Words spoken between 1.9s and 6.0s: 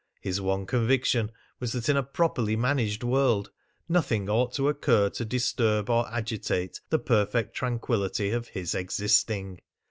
a properly managed world nothing ought to occur to disturb